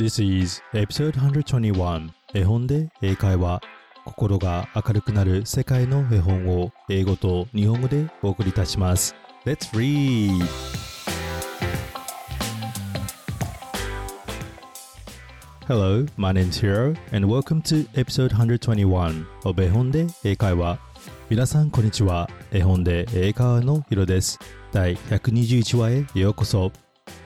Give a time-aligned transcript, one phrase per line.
[0.00, 3.60] This is episode 121絵本で英会話
[4.06, 9.14] 心が明るくなる世界の絵本を英語と日本語でお送りいたします。
[9.44, 10.42] Let's read!
[15.68, 20.78] Hello, my name is Hiro and welcome to episode 121 of 絵本で英会話。
[21.28, 22.26] 皆さんこんにちは。
[22.50, 24.38] 絵本で英会話のヒロです。
[24.72, 26.72] 第121話へようこそ。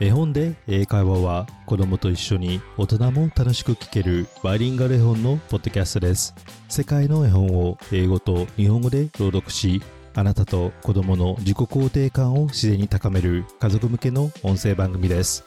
[0.01, 6.35] 絵本で英会話は子供と一緒に大人も楽しく聞けるバイリンガル絵本のポッドキャストです。
[6.69, 9.83] 世界の絵本を英語と日本語で朗読し
[10.15, 15.45] あなたと子供の自己肯定感を自然に高める家族向けの音声番組です。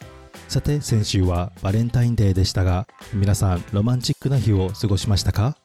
[0.48, 5.58] さて先週はバレンタインデーでしたが皆さんロマンチックな日を過ごしましたか？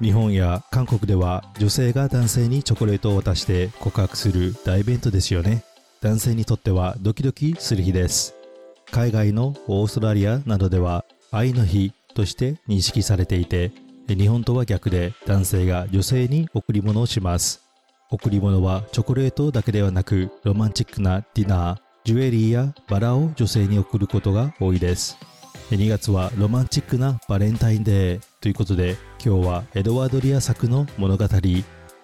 [0.00, 5.62] 日本や韓国では女性が男性にチョコレートを渡して告白する大イベントですよね。
[6.04, 8.34] 男性にとってはドキドキする日です。
[8.90, 13.72] 海外のオーストラリアなどでは愛の日として認識されていて
[14.06, 17.62] 日本とは逆で男性が女性に贈り物をします。
[18.10, 25.16] 贈り物はチョコレートだけではなくロマンチックなディナージュエリーやバラを女性に贈ることが多いです。
[25.70, 31.24] 2月はロマンチックなバレンタインデーということで今日はエドワード・リア作の物語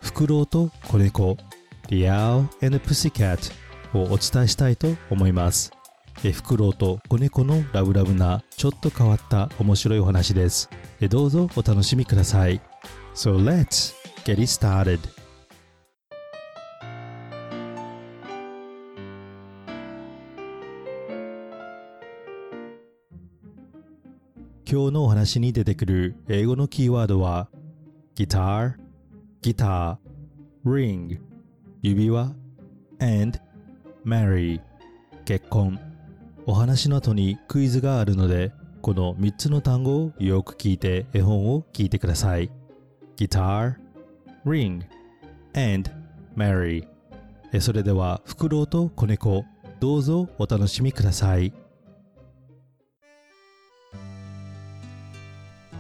[0.01, 1.37] フクロウと子猫
[1.91, 5.72] The Owl and the Pussycat をお伝えしたいと思います。
[6.22, 10.69] フクロウと子猫のラブラブなちょっと変わった面白いお話です。
[11.08, 12.61] どうぞお楽しみください。
[13.14, 15.00] So let's get it started.
[24.70, 27.48] 今日のお話に出てくる英語のキーワードは
[28.14, 28.74] ギター、
[29.42, 31.18] ギター、ring、
[31.83, 32.36] 指輪
[33.00, 33.41] and
[34.05, 34.61] Mary
[35.25, 35.79] 結婚。
[36.47, 42.51] お話の後にクイズがあるのでこの3つの単語をよく聞いて絵本を聞いてください。
[43.17, 43.75] Guitar,
[44.47, 44.83] Ring,
[45.55, 45.91] and
[46.37, 46.86] Marry
[47.61, 49.45] それではフクロウと子猫
[49.80, 51.53] どうぞお楽しみください。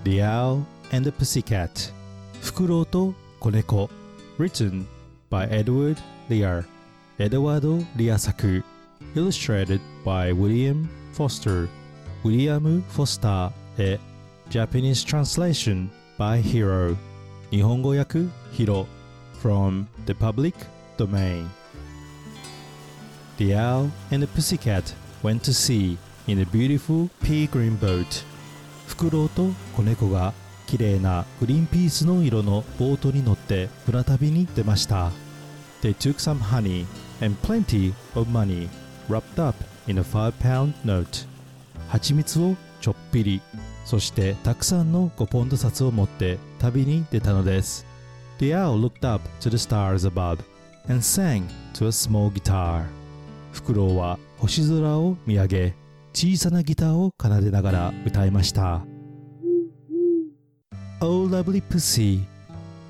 [0.04, 0.62] The Owl
[0.92, 1.92] and the Pussycat
[2.42, 3.88] フクロウと子猫。
[4.38, 4.86] Written
[5.30, 6.64] by Edward Lear
[7.20, 8.64] エドワード・リア作
[9.14, 11.68] Illustrated by William Foster
[12.24, 14.00] ウィリアム・フォスターへ
[14.48, 16.96] Japanese Translation by Hero
[17.50, 18.86] 日本語訳ヒロ
[19.42, 20.54] From the Public
[20.96, 21.46] Domain
[23.36, 28.24] The owl and the pussycat went to sea in a beautiful pea green boat
[28.86, 30.32] フクロウと子猫が
[30.66, 35.10] 綺麗なグリーンピースの色のボートに乗って船旅に出ました
[35.82, 36.86] They took some honey
[37.20, 38.68] and plenty of money
[39.08, 41.26] wrapped up in a 5 pound note
[41.88, 43.42] 蜂蜜をちょっぴり
[43.84, 47.86] そしてたくさんの5ポンド札を持って旅に出たのです
[48.38, 50.38] The owl looked up to the stars above
[50.88, 52.84] and sang to a small guitar
[53.52, 55.74] フクロウは星空を見上げ
[56.12, 58.82] 小さなギターを奏でながら歌いました
[61.00, 62.20] Oh lovely pussy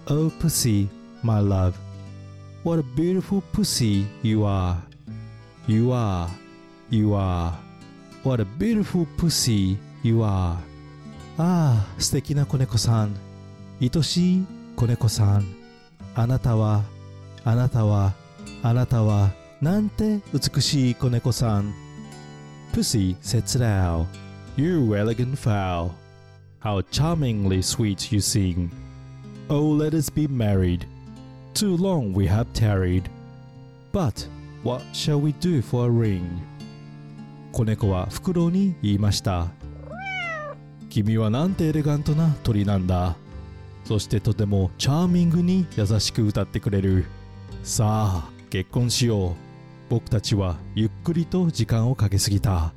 [0.06, 0.88] Oh pussy
[1.22, 1.74] my love
[2.63, 4.77] What a beautiful pussy you are
[5.67, 6.29] You are
[6.89, 7.53] You are
[8.23, 10.57] What a beautiful pussy you are
[11.37, 13.15] ああ素敵な子猫さん
[13.81, 15.45] 愛しい子猫さん
[16.15, 16.83] あなたは
[17.43, 18.13] あなたは
[18.63, 19.31] あなたは
[19.61, 21.73] なんて美しい子猫さん
[22.73, 24.07] Pussy said to the owl,
[24.57, 25.95] You elegant fowl,
[26.59, 28.69] how charmingly sweet you sing.
[29.49, 30.85] Oh, let us be married.
[31.54, 33.04] Too long we have tarried.
[33.92, 34.26] But
[34.62, 36.22] what shall we do for a ring?
[37.52, 39.48] 子猫はフクロウに言いました。
[40.88, 43.16] 君はなんてエレガントな鳥なんだ。
[43.84, 47.06] そしてとてもチャーミングに優しく歌ってくれる。
[47.62, 49.34] さあ、結婚しよう。
[49.88, 52.72] 僕たちはゆっくりと時間をかけすぎた。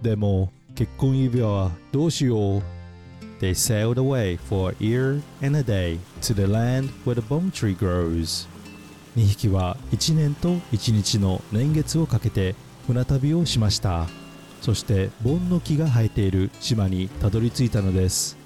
[0.00, 2.62] でも結婚指輪はどうしよう
[3.40, 7.50] They sailed away for a year and a day to the land where the bomb
[7.50, 8.48] tree grows.
[9.16, 12.54] 2匹は1年と1日の年月をかけて
[12.86, 14.06] 船旅をしました。
[14.62, 18.36] そして盆の木が生えている島にたどり着いたのです。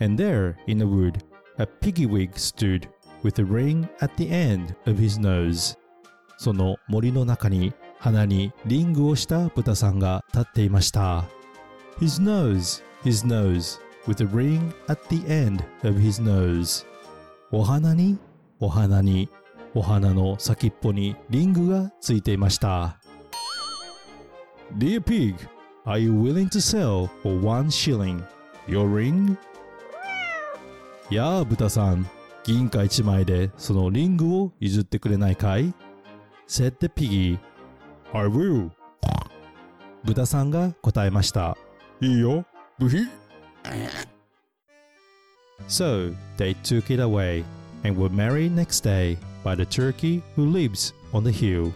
[0.00, 1.20] And there, in the wood,
[1.58, 2.88] a piggy-wig stood
[3.22, 5.76] with a ring at the end of his nose.
[6.38, 11.24] その森の中に鼻にリングをした豚さんが立っていました。
[12.00, 16.84] His nose, his nose, with a ring at the end of his nose.
[17.50, 18.18] お花に、
[18.60, 19.28] お花に、
[19.74, 22.98] お花の先っぽにリングがついていました。
[24.78, 25.34] Dear pig,
[25.84, 28.22] Are you willing to sell for one shilling
[28.68, 29.36] your ring?
[31.10, 32.08] やあ、豚さん。
[32.44, 35.74] 銀貨一枚でそのリングを譲ってくれないかい
[36.48, 37.38] ?said the piggy.
[38.12, 38.70] I will.
[40.04, 41.56] 豚さんが答えました。
[42.02, 42.44] いいよ、
[42.80, 43.06] ブヒ。
[45.68, 47.44] So they took it away
[47.84, 51.72] and were married next day by the turkey who lives on the hill.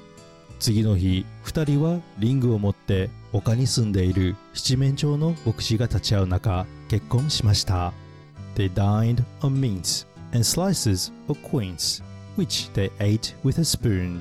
[0.59, 7.93] 次の日、二人はリングを持って丘に住んでいる七面鳥の牧師が立ち会う中、結婚しました。
[8.57, 12.03] They dined on mince and slices of quince,
[12.37, 14.21] which they ate with a spoon.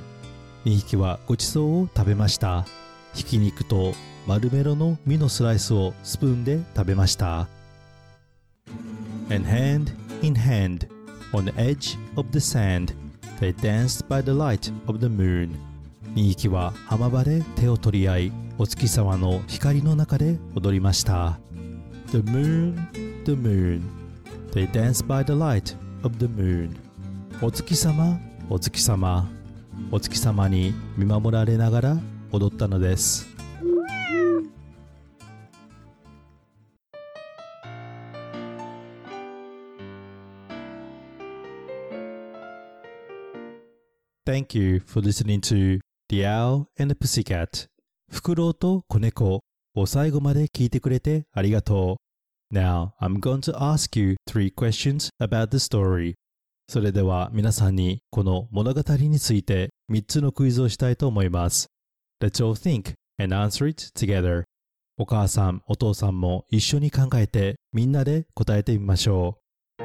[0.65, 2.63] 2匹はごちそうを食べました。
[3.15, 3.95] ひき肉と
[4.27, 7.47] 丸メロの実のスライスをスプーンで食べました。
[9.29, 9.93] And hand
[10.23, 10.87] in hand,
[11.31, 12.95] on the edge of the sand,
[13.39, 15.51] they danced by the light of the moon.
[16.15, 21.39] 2匹は浜場で手を取り合い、お月様の光の中で踊りました。
[22.11, 22.75] The moon,
[23.25, 23.81] the moon,
[24.53, 26.75] they danced by the light of the moon.
[27.43, 28.19] お月様、
[28.49, 29.29] お月様、
[29.91, 31.97] お月様に見守られながら
[32.31, 33.34] 踊ったのです。
[44.35, 45.79] Thank you for listening to
[46.09, 47.67] The Owl and the Pussycat
[48.11, 49.39] フクロウと子猫
[49.73, 51.95] を最後まで聞いてくれてありがと
[52.51, 52.53] う。
[52.53, 56.15] Now, I'm going to ask you three questions about the story.
[56.67, 61.67] それでは皆さんにこの物語について3つのクイズをしたいと思います。
[62.21, 64.43] Let's all think and answer it together.
[64.97, 69.39] お母さん、お父さんも一緒に考えてみんなで答えてみましょ
[69.79, 69.83] う。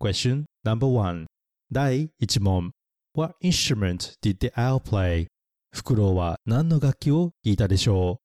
[0.00, 1.26] Question number one
[1.76, 2.70] 第1問
[3.12, 5.26] What instrument did the owl play?
[5.74, 8.24] フクロウは何の楽器を弾いたでしょう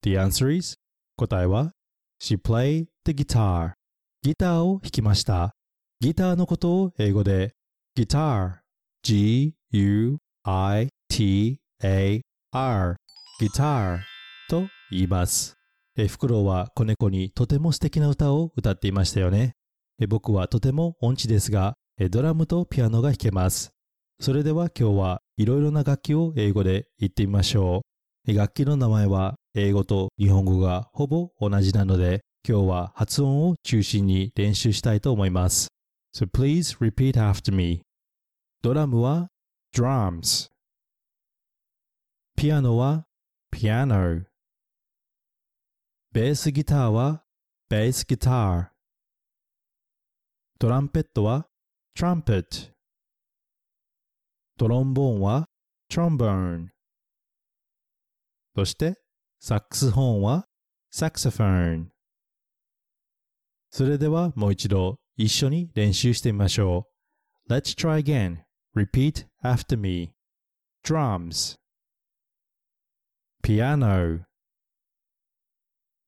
[0.00, 0.78] The answer is
[1.18, 1.72] 答えは
[2.18, 3.74] She played the guitar
[4.22, 5.54] ギターを弾きました
[6.00, 7.52] ギターのことを英語で
[7.94, 8.60] Guitar
[9.02, 10.16] G-U-I-T-A-R
[13.38, 13.98] Guitar
[14.48, 15.57] と言います
[16.00, 19.56] えフクロウは子猫にとても素敵な歌を歌っていましたよね。
[20.00, 23.70] え僕はとても音痴ですが、えドラムとピアノが弾けます。
[24.20, 27.82] それでは今日はいろいろな楽器を英語で言ってみましょ
[28.26, 28.30] う。
[28.30, 35.66] え楽器の名前は英語と日本語がほぼ同じなので、今日は発音を中心に練習したいと思います。
[36.16, 37.82] So please repeat after me.
[38.62, 39.26] ドラムは
[39.74, 40.46] drums。
[42.36, 43.04] ピアノは
[43.52, 44.28] piano。
[46.10, 47.22] ベースギターは
[47.68, 48.68] ベースギター。
[50.58, 51.46] トランペットは
[51.94, 52.48] トランペット。
[54.56, 55.44] トロンボーンは
[55.90, 56.70] トロンボーン。
[58.56, 58.94] そして
[59.38, 60.46] サックスホーンは
[60.90, 61.90] サクソフォーン。
[63.70, 66.86] それではもう一度一緒に練習してみましょ
[67.48, 67.52] う。
[67.52, 68.38] Let's try again.
[68.74, 70.14] Repeat after me.
[70.82, 71.56] Drums.
[73.42, 74.27] Piano.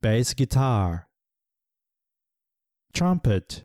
[0.03, 1.09] Bass guitar,
[2.95, 3.65] trumpet,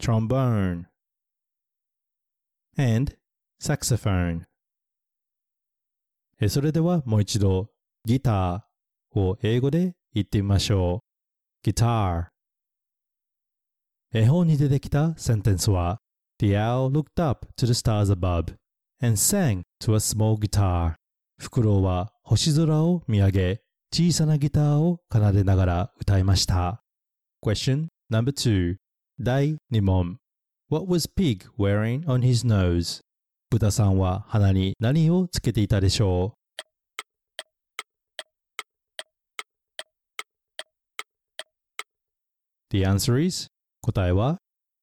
[0.00, 0.86] trombone,
[2.78, 3.16] and
[3.60, 4.46] saxophone.
[6.48, 7.68] それではもう一度
[8.06, 11.02] ギターを英語で言ってみましょ
[11.64, 11.68] う。
[11.68, 12.28] guitar
[14.14, 16.00] 絵本に出てきたセンテンスは
[16.38, 18.54] The owl looked up to the stars above
[19.02, 20.94] and sang to a small guitar
[21.38, 26.82] フクロウは星空を見上げ小さなギターを奏でながら歌いました。
[27.42, 28.76] Question number two
[29.18, 30.18] 第2問
[30.68, 33.00] What was pig wearing on his nose?
[33.50, 36.38] 豚さんは鼻に何をつけていたでしょう
[42.70, 43.48] The answer is
[43.80, 44.36] 答えは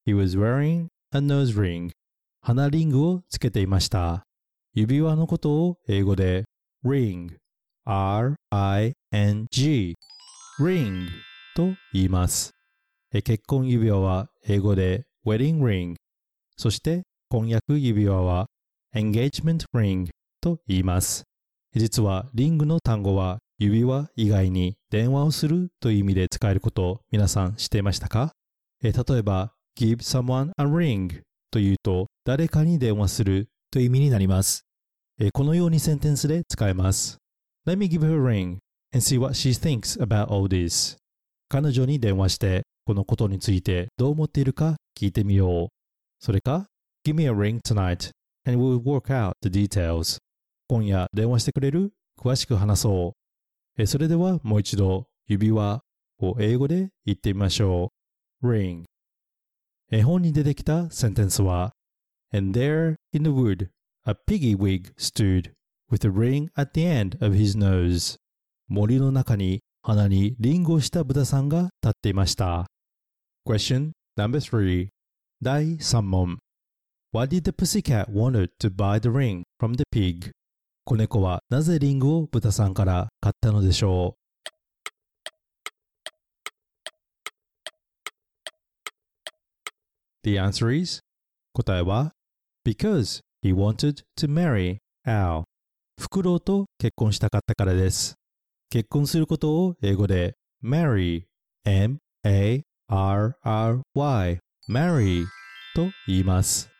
[0.06, 1.92] He was wearing a nose ring
[2.42, 4.24] 鼻リングをつけていました。
[4.74, 6.44] 指輪のことを英語で
[6.84, 7.36] ring
[7.88, 8.94] R-I-N-G
[10.58, 11.06] ring
[11.54, 12.50] と言います。
[13.12, 15.94] 結婚指輪は英語で wedding ring
[16.56, 18.46] そして婚約指輪は
[18.92, 20.08] engagement ring
[20.40, 21.22] と言います。
[21.76, 28.32] 実はリングの単語は指輪以外に電話をするという意味で使えることを皆さん知っていましたか？
[28.82, 31.20] 例えば give someone a ring
[31.52, 34.64] というと誰かに電話するという意味になります。
[35.32, 37.18] このようにセンテンスで使えます。
[37.66, 38.58] Let me give her a ring
[38.92, 40.96] and see what she thinks about all this.
[41.48, 45.68] 彼女に電話してこのことについてどう思っているか聞いてみよう。
[46.20, 46.66] それか
[47.04, 48.10] Give me a ring tonight
[48.46, 50.18] and we'll work out the details
[50.68, 53.14] 今夜電話してくれる詳しく話そ
[53.78, 55.80] うえそれではもう一度指輪
[56.20, 57.92] を英語で言ってみましょ
[58.42, 58.84] う ring
[59.90, 61.72] 絵本に出てきたセンテンスは
[62.32, 63.68] And there in the wood
[64.04, 65.52] a piggy wig stood
[65.91, 68.17] with a ring at the end of his nose
[68.69, 72.67] 森の中に鼻にリンゴをした豚さんが立っていました
[73.45, 74.89] Question number three
[75.41, 76.37] 第3問
[77.13, 80.31] Why did the pussycat wanted to buy the ring from the pig?
[80.85, 84.21] 子猫はなぜリンゴを豚さんから買ったのでしょう
[90.23, 91.01] The answer is
[91.53, 92.11] 答えは
[92.65, 95.43] Because he wanted to marry Al
[95.98, 98.16] フクロウと結婚したかったからです。
[98.68, 101.22] 結婚することを英語で marry
[101.64, 102.64] M-A-R-R-Y
[104.68, 105.24] marry
[105.74, 106.70] と言います。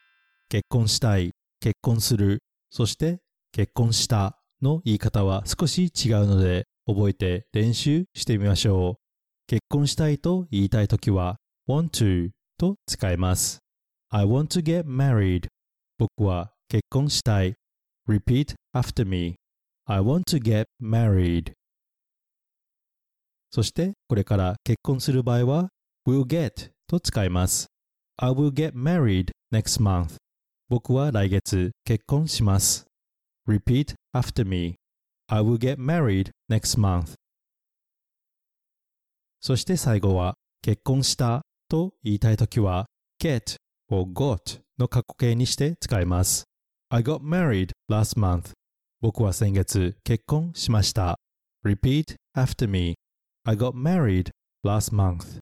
[0.51, 3.21] 結婚したい結婚するそして
[3.53, 9.03] 結婚したの言い方は少し違うので覚えて練習してみましょう。
[9.47, 11.37] 結婚したいと言いたいときは
[11.69, 13.61] want to と使います。
[14.11, 15.47] I want to get married.
[15.99, 17.55] 僕は結婚したい。
[18.09, 18.55] Repeat.
[18.77, 19.37] After me
[19.87, 21.53] I want to get married
[23.51, 25.69] そしてこれから結婚する場合は
[26.07, 27.69] will get と使います
[28.19, 30.17] I will get married next month
[30.69, 32.85] 僕は来月結婚します
[33.49, 34.75] Repeat after me
[35.29, 37.15] I will get married next month
[39.41, 41.41] そして最後は結婚した
[41.71, 42.85] と言いたいときは
[43.23, 43.57] get
[43.89, 46.45] を got の過去形にして使います
[46.91, 48.53] I got married last month
[49.03, 51.19] 僕は先月結婚しました
[51.65, 52.97] Repeat after me
[53.45, 54.31] I got married
[54.65, 55.39] last month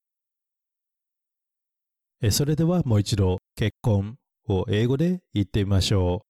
[2.20, 4.16] えそれではもう一度結婚
[4.48, 6.24] を英語で言ってみましょ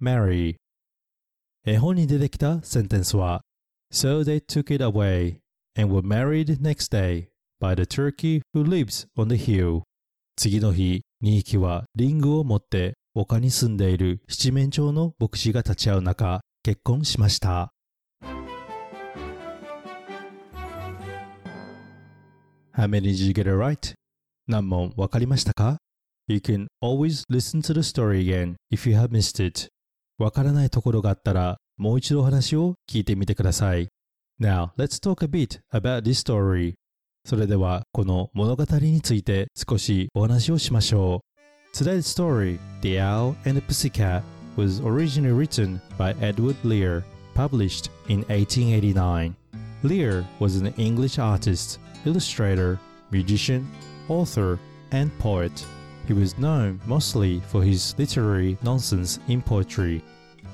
[0.00, 0.56] う marry
[1.66, 3.42] 絵本に出てきたセンテンスは
[3.92, 5.40] So they took it away
[5.76, 7.28] and were married next day
[7.60, 9.82] by the turkey who lives on the hill
[10.36, 17.72] 次の日2匹はリングを持って丘に住んでいる七面鳥の牧師が立ち会う中結婚しました
[22.74, 23.94] How many did you get it right?
[24.46, 25.78] 何問わかりましたか
[26.28, 29.68] You can always listen to the story again if you have missed it.
[30.18, 33.88] わからないところがあったらもう一度お話を聞いてみてください。
[34.40, 36.74] Now, let's talk a bit about this story.
[37.24, 41.22] それではこの物語について少しお話をしましょ
[41.74, 41.76] う。
[41.76, 44.22] Today's story, The Owl and the Pussycat,
[44.56, 47.04] was originally written by Edward Lear,
[47.34, 49.34] published in 1889.
[49.82, 52.78] Lear was an English artist, illustrator,
[53.10, 53.66] musician,
[54.08, 54.58] author,
[54.92, 55.52] and poet.
[56.06, 60.02] He was known mostly for his literary nonsense in poetry.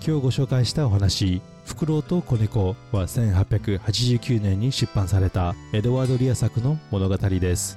[0.01, 7.77] 今日ご紹介したお話、フクロウと子猫は1889年に出版されたエドワード・リア作の物語です。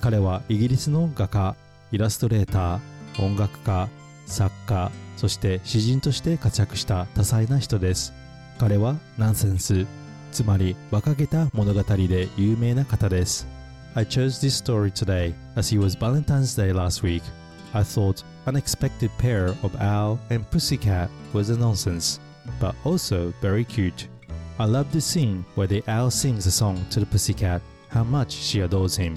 [0.00, 1.56] 彼はイギリスの画家、
[1.90, 3.88] イラストレーター、音楽家、
[4.26, 8.12] 作家、そして詩人として活躍した多彩な人です。
[8.58, 9.86] 彼はナンセンス、
[10.32, 13.46] つまり馬鹿げた物語で有名な方です。
[13.94, 17.22] I chose this story today as it was Valentine's Day last week.
[17.72, 22.20] I thought unexpected pair of owl and pussycat was a nonsense,
[22.60, 24.08] but also very cute.
[24.58, 28.32] I love the scene where the owl sings a song to the pussycat, how much
[28.32, 29.16] she adores him.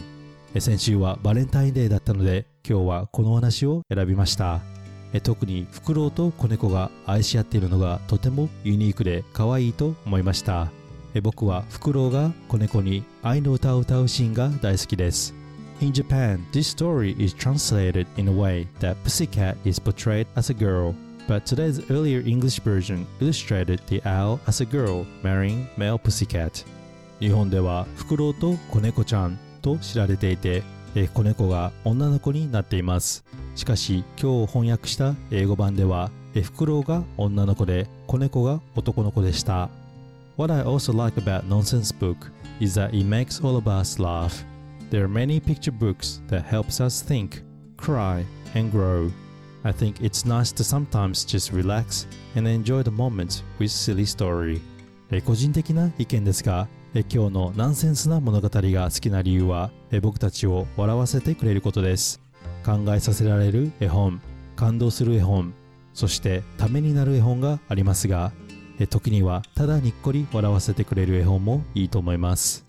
[0.53, 4.61] え先週はバレンタインデーだったので今日はこのお話を選びました
[5.21, 10.69] 特にフクロウと子猫が愛し合っているのがとてもユニークで可愛いと思いました
[11.13, 15.33] え僕はフクロウが子猫に愛の歌を歌うシーンが大好きです
[15.79, 20.53] In Japan, this story is translated in a way that Pussycat is portrayed as a
[20.55, 20.95] girl,
[21.27, 26.65] but today's earlier English version illustrated the owl as a girl marrying male pussycat.
[27.19, 30.63] 日本ではフクロウと子猫ちゃんと知られていて、
[30.95, 33.23] え子猫が女の子になっています。
[33.57, 39.71] しかし今日翻訳した英語版では、えフクロウが女の子で子猫が男の子でした。
[40.37, 44.45] What I also like about Nonsense Book is that it makes all of us laugh.
[44.91, 47.41] There are many picture books that helps us think,
[47.77, 48.23] cry,
[48.55, 49.09] and grow.
[49.63, 54.61] I think it's nice to sometimes just relax and enjoy the moment with silly story.
[55.25, 59.71] 個人的な意見ですが、今日のナンセンスな物語が好きな理由は
[60.03, 62.26] 僕たちを笑わせてくれることです。
[62.67, 64.21] 考えさせられる絵本、
[64.57, 65.53] 感動する絵本、
[65.93, 68.33] そしてためになる絵本がありますが、
[68.77, 72.65] え時にはただにっこり笑わせてくれる絵本もいいと思います。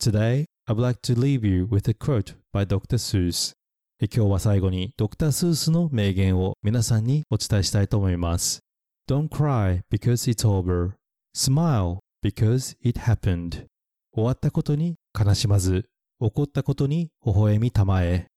[0.00, 2.96] Today, I'd like to leave you with a quote by Dr.
[2.96, 3.52] Seuss.
[4.00, 8.60] 今日は最後にドクター・スースの名言を皆さんにお伝えしたいと思います。
[9.06, 10.92] Don't cry because it's over.
[11.36, 13.66] Smile because it happened.
[14.14, 15.84] 終わったことに悲しまず、
[16.22, 18.31] 起こったことに微笑みたまえ。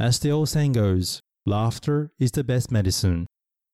[0.00, 3.26] As the old saying goes, laughter is the best medicine.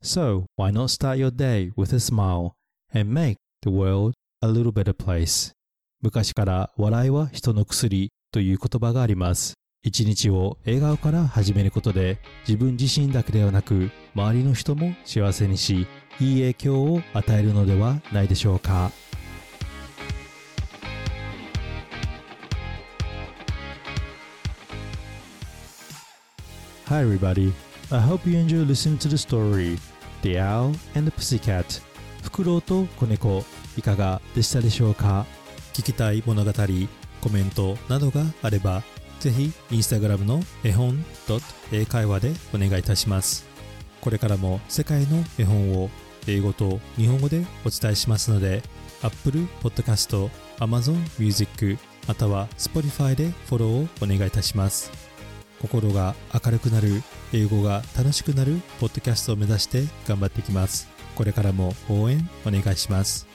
[0.03, 2.57] So why not start your day with a smile
[2.93, 5.53] and make the world a little better place?
[6.03, 9.55] 昔から笑いは人の薬という言葉があります。
[9.85, 15.87] 一日を笑顔から始めることで自分自身だけではなく周りの人も幸せにし
[16.19, 18.91] いい影響を与えるのではないでしょうか。
[26.89, 27.53] Hi everybody,
[27.91, 29.77] I hope you enjoy listening to the story
[30.23, 31.83] The Owl and the Pussycat.
[32.23, 33.45] フクロウと子猫
[33.77, 35.27] いかがでしたでしょうか？
[35.73, 36.53] 聞きたい物語、
[37.21, 38.85] コメントなどがあれば
[39.19, 41.05] ぜひインスタグラムの絵本
[41.73, 43.45] 英会話でお願いいたします。
[44.01, 45.91] これからも世界の絵本を
[46.29, 48.63] 英語と日本語でお伝えしますので
[49.03, 55.06] Apple Podcast、Amazon Music または Spotify でフォローをお願いいたします。
[55.61, 63.27] 心が明るくなる英語が楽しくなるポッドキャストを目指して頑張っていきますこれからも応援お願いします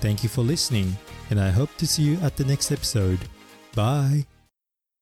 [0.00, 0.96] Thank you for listening
[1.30, 3.18] and I hope to see you at the next episode.
[3.74, 4.37] Bye!